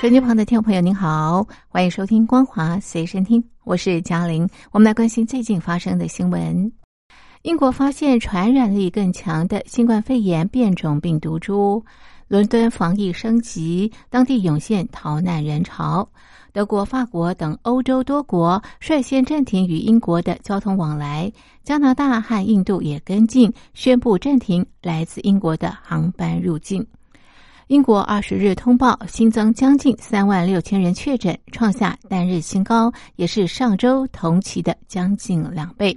[0.00, 4.48] 手机旁的听众朋友，您好，欢迎收听《光华随身听》，我是嘉玲。
[4.70, 6.70] 我们来关心最近发生的新闻。
[7.42, 11.84] 英国发现传染力更强的新冠肺炎变种病毒株，
[12.28, 16.08] 伦敦防疫升级，当地涌现逃难人潮。
[16.52, 21.32] 德国、法国等欧洲多国率先暂停与英国的交通往来，
[21.64, 26.86] 加拿大和印度也跟进，宣布暂停来自英国的航班入境。
[27.68, 35.94] 英国二十日通报新增将近三万六千人确诊，创下单日新高，也是上周同期的将近两倍。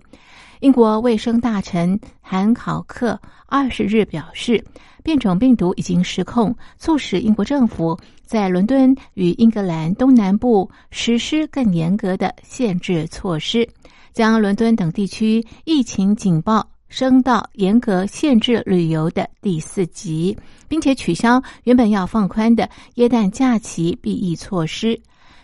[0.60, 4.62] 英国卫生大臣韩考克二十日表示，
[5.02, 13.66] 变种病毒已经失控，促使英国政府在伦敦与英格兰东南部实施更严格的限制措施，
[14.12, 16.68] 将伦敦等地区疫情警报。
[16.92, 25.00] 升到严格限制旅游的第四级，并且取消原本要放宽的耶诞假期避疫措施。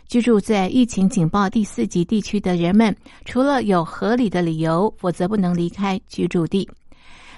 [0.09, 6.69] 居住在疫情警报第四级地区的人们，除了有合理的理由，否则不能离开居住地。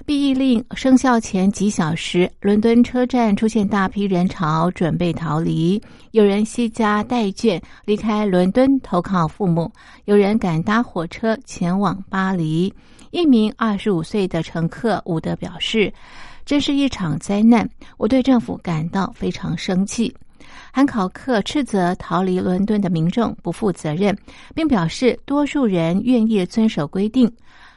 [0.05, 5.79] 避疫令生效前几小时，伦敦车站出现大批人潮，准备逃离。
[6.11, 9.71] 有人携家带眷离开伦敦投靠父母，
[10.05, 12.73] 有人赶搭火车前往巴黎。
[13.11, 15.91] 一名二十五岁的乘客伍德表示
[16.45, 20.15] ：“这是一场灾难，我对政府感到非常生气。”
[20.71, 24.15] 韩考克斥责逃离伦敦的民众不负责任，
[24.53, 27.31] 并表示多数人愿意遵守规定。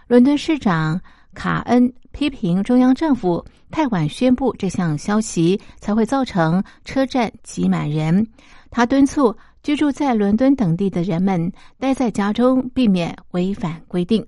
[0.07, 1.01] 伦敦市长
[1.35, 8.27] 卡恩批评中央政府太晚宣布这项消息，才会造成车站挤满人。
[8.71, 14.25] 他敦促居住在伦敦等地的人们待在家中，避免违反规定。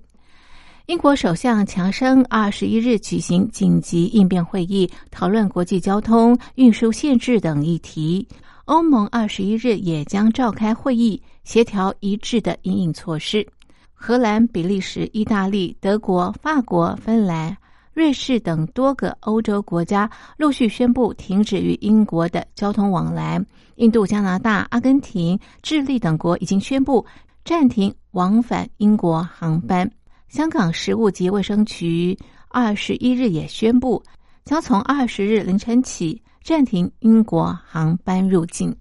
[0.87, 8.27] 英国首相强生二十一日举行紧急应变会议，讨论国际交通运输限制等议题。
[8.65, 13.47] 欧盟二十一日也将召开会议，协调一致的应应措施。
[13.95, 17.57] 荷兰、比利时、意大利、德国、法国、芬兰、
[17.91, 20.07] 瑞士等多个欧洲国家
[20.37, 23.43] 陆续宣布停止与英国的交通往来。
[23.77, 27.03] 印度、加拿大、阿根廷、智利等国已经宣布
[27.43, 29.89] 暂停往返英国航班。
[30.35, 32.19] 香港食物及卫生局
[32.49, 34.03] 二十一日也宣布，
[34.43, 38.75] 将从二十日凌晨起暂停英国航班入境。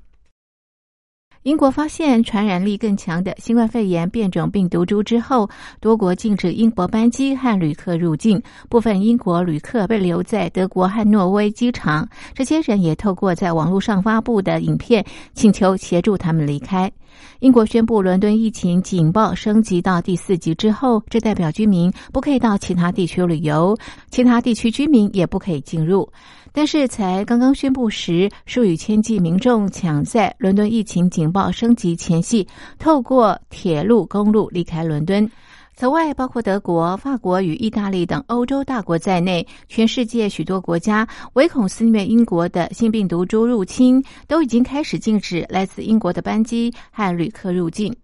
[1.44, 5.48] 英国发现传染力更强的新冠肺炎变种病毒株之后，
[5.78, 12.08] 多国禁止英国班机和旅客入境，部分英国旅客被留在德国和挪威机场。
[12.34, 15.04] 这些人也透过在网络上发布的影片，
[15.34, 16.90] 请求协助他们离开。
[17.40, 23.76] 英国宣布伦敦疫情警报升级到第四级之后，这代表居民不可以到其他地区旅游，
[24.10, 26.10] 其他地区居民也不可以进入。
[26.52, 32.46] 但是，才刚刚宣布时，数以千计民众抢在伦敦疫情警报升级前夕，
[32.78, 35.28] 透过铁路、公路离开伦敦。
[35.76, 47.94] 此外，包括德国、法国与意大利等欧洲大国在内，全世界许多国家唯恐肆虐英国的新病毒株入侵，都已经开始禁止来自英国的班机和旅客入境。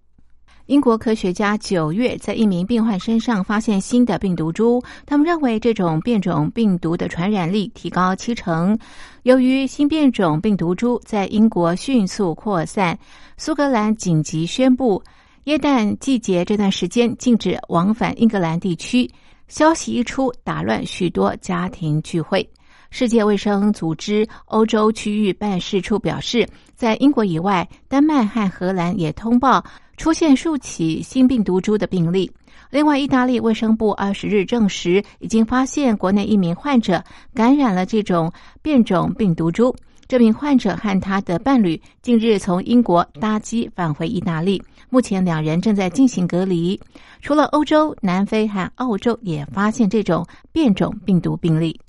[0.67, 8.79] 英国科学家九月在一名病患身上发现新的病毒株，他们认为这种变种病毒的传染力提高七成。
[9.23, 12.99] 由于新变种病毒株在英国迅速扩散，
[13.37, 15.03] 苏格兰紧急宣布
[15.51, 19.11] 耶诞季节这段时间禁止往返英格兰地区。
[19.49, 22.49] 消息一出，打乱许多家庭聚会。
[22.93, 29.61] 世界卫生组织欧洲区域办事处表示，在英国以外，丹麦和荷兰也通报
[29.97, 32.31] 出现数起新病毒株的病例。
[32.71, 37.03] 另外，意大利卫生部二十日证实，已经发现国内一名患者
[37.35, 38.33] 感染了这种
[38.63, 39.75] 变种病毒株。
[40.11, 46.81] 这名患者和他的伴侣近日从英国搭机返回意大利，目前两人正在进行隔离。
[47.21, 51.81] 除了欧洲，南非和澳洲也发现这种变种病毒病例。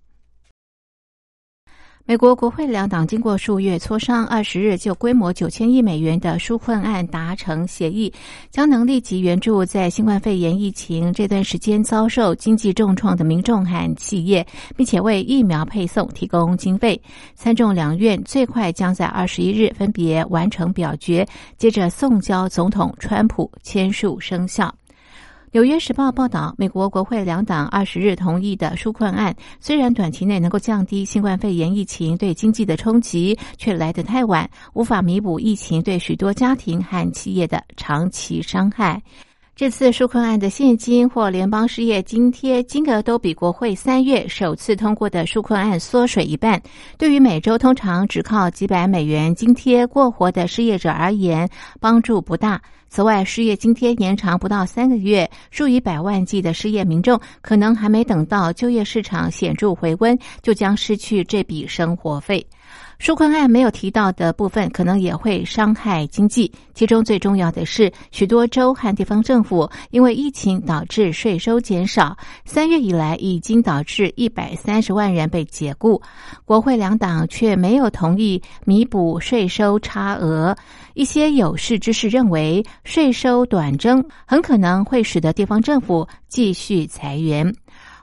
[2.03, 8.11] 美国国会两党经过数月磋商，二十日就规模九千亿美元的纾困案达成协议，
[8.49, 14.45] 将能立即援助在新冠肺炎疫情这段时间遭受经济重创的民众和企业，
[14.75, 16.99] 并且为疫苗配送提供经费。
[17.35, 21.25] 参众两院最快将在二十一日分别完成表决，
[21.57, 24.73] 接着送交总统川普签署生效。
[25.53, 39.03] 纽约时报报道，美国国会两党二十日同意的纾困案，虽然短期内能够降低新冠肺炎疫情对经济的冲击，却来得太晚，无法弥补疫情对许多家庭和企业的长期伤害。
[39.53, 46.61] 这次纾困案的现金或联邦失业津贴金额都比国会三月首次通过的纾困案缩水一半。
[46.97, 51.49] 对于每周通常只靠几百美元津贴过活的失业者而言，
[51.81, 52.61] 帮助不大。
[52.93, 62.45] 此外，失业津贴延长不到三个月，数以百万计的失业民众可能还没等到就业市场显著回温，就将失去这笔生活费。
[63.01, 66.51] 纾困案没有提到的部分，可能也会伤害经济。
[66.75, 72.15] 其中最重要的是，许多州和地方政府因为疫情导致税收减少，
[72.45, 75.99] 三月以来已经导致一百三十万人被解雇。
[76.45, 80.55] 国会两党却没有同意弥补税收差额。
[80.93, 87.51] 一些有识之士认为，税收短征很可能会使得地方政府继续裁员。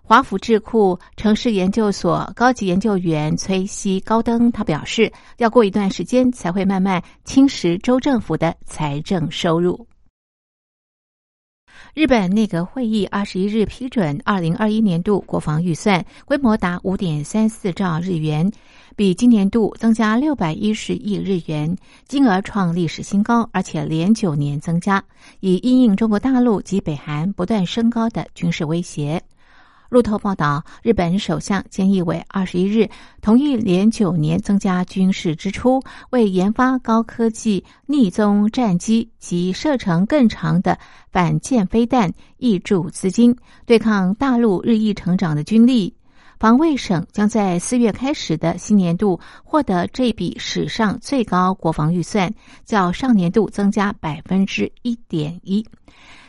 [0.08, 9.87] 华府智库城市研究所高级研究员崔西高登，他表示，要过一段时间才会慢慢侵蚀州政府的财政收入。
[11.93, 18.50] 日本内阁会议二十一日批准二零二一年度国防预算，规模达五点三四兆日元，
[18.96, 21.76] 比今年度增加六百一十亿日元，
[22.06, 25.04] 金额创历史新高，而且连九年增加，
[25.40, 29.22] 以应应中国大陆及北韩不断升高的军事威胁。
[29.88, 32.90] 路透报道，日本首相菅义伟二十一日
[33.23, 40.79] 同意连九年增加军事支出，为研发高科技逆踪战机及射程更长的
[41.11, 45.94] 反舰飞弹挹注资金，对抗大陆日益成长的军力。
[46.38, 52.32] 防卫省将在四月开始的新年度获得这笔史上最高国防预算，
[52.64, 55.67] 较上年度增加百分之一点一。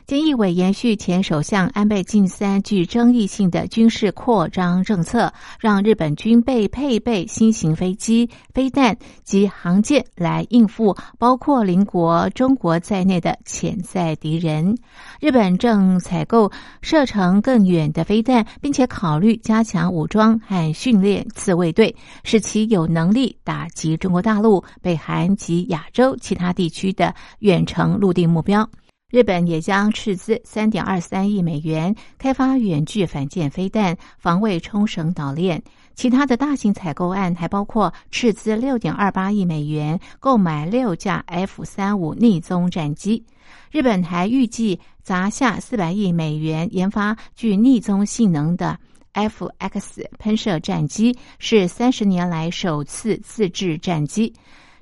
[0.09, 14.75] 菅义伟延续前首相安倍晋三具争议性的军事扩张政策，让日本军备配备新型飞机、飞弹及航舰来应付包括邻国中国在内的潜在敌人。
[15.19, 16.51] 日本正采购
[16.81, 28.67] 射程更远的飞弹，并且考虑加强武装和训练自卫队，使其有能力打击中国大陆、北韩及亚洲其他地区的远程陆地目标。
[29.09, 35.61] 日本也将斥资三点二三亿美元开发远距反舰飞弹、防卫冲绳岛链。
[35.95, 43.25] 其他的大型采购案还包括斥资六点二八亿美元购买六架 F 三五逆踪战机。
[43.71, 48.79] 日本还预计砸下四百亿美元研发具逆踪性能的
[49.13, 54.31] F X 喷射战机，是三十年来首次自制战机。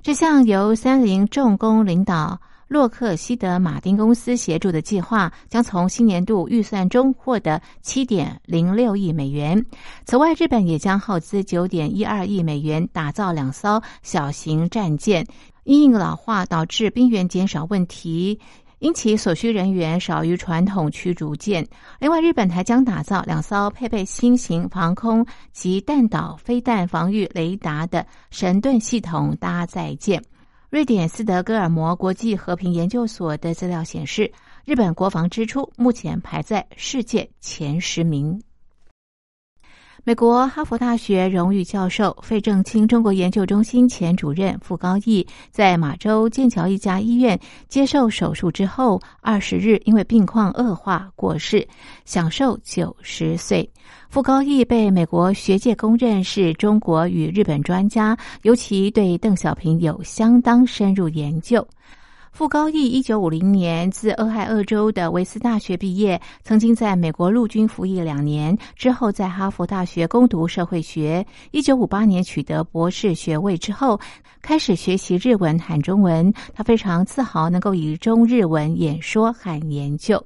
[0.02, 2.38] 这项由三菱重工领导。
[2.68, 9.64] 洛克希德马丁公司协助的计划将从新年度预算中获得七点零六亿美元。
[10.04, 15.26] 此外，日本也将耗资九点一二亿美元打造两艘小型战舰。
[15.64, 18.40] 因应老化导致兵员减少问题，
[18.78, 21.66] 因其所需人员少于传统驱逐舰。
[21.98, 30.22] 另外，日本还将打造两艘配备新型防空及弹道飞弹防御雷达的神盾系统搭载舰。
[30.70, 34.30] 瑞典斯德哥尔摩国际和平研究所的资料显示，
[34.66, 38.38] 日本国防支出目前排在世界前十名。
[40.08, 47.38] 美国哈佛大学荣誉教授费正清中国研究中心前主任傅高义在马州剑桥一家医院
[47.68, 51.68] 接受手术之后，二十日因为病况恶化过世，
[52.06, 53.70] 享受九十岁。
[54.08, 61.68] 傅高义被美国学界公认是中国与日本专家，尤其对邓小平有相当深入研究。
[62.32, 71.26] 傅高义一九五零年自俄亥俄州的维斯大学毕业，曾经在美国陆军服役两年，之后在哈佛大学攻读社会学。
[71.50, 73.98] 一九五八年取得博士学位之后，
[74.40, 76.32] 开始学习日文和中文。
[76.54, 80.24] 他非常自豪能够以中日文演说和研究。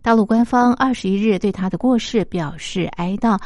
[0.00, 3.38] 大陆官方二十一日对他的过世表示哀悼，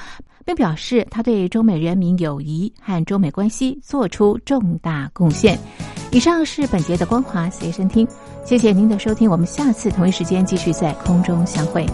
[0.47, 5.59] 并表示他对中美人民友谊和中美关系做出重大贡献。
[6.13, 8.07] 以上是本节的光华随身听，
[8.45, 11.85] 谢谢您的收听，我们下次同一时间继续在空中相会。